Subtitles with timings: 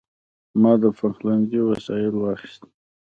[0.61, 2.69] ما د پخلنځي وسایل واخیستل.